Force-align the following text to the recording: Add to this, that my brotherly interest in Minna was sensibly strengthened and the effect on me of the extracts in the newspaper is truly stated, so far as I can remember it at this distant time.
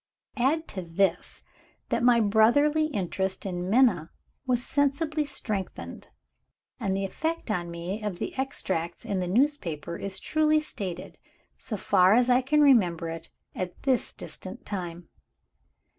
Add 0.37 0.67
to 0.69 0.81
this, 0.81 1.43
that 1.89 2.01
my 2.01 2.19
brotherly 2.19 2.87
interest 2.87 3.45
in 3.45 3.69
Minna 3.69 4.09
was 4.47 4.65
sensibly 4.65 5.25
strengthened 5.25 6.09
and 6.79 6.97
the 6.97 7.05
effect 7.05 7.51
on 7.51 7.69
me 7.69 8.01
of 8.01 8.17
the 8.17 8.35
extracts 8.35 9.05
in 9.05 9.19
the 9.19 9.27
newspaper 9.27 9.97
is 9.97 10.17
truly 10.17 10.59
stated, 10.59 11.19
so 11.55 11.77
far 11.77 12.15
as 12.15 12.31
I 12.31 12.41
can 12.41 12.61
remember 12.61 13.09
it 13.09 13.29
at 13.53 13.83
this 13.83 14.11
distant 14.11 14.65
time. 14.65 15.07